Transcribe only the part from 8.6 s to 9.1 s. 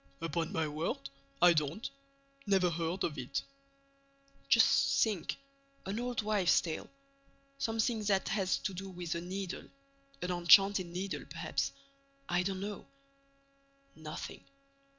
do